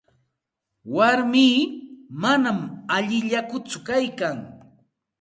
[0.95, 1.53] Warmii
[2.25, 2.59] manam
[2.97, 4.37] allillakutsu kaykan.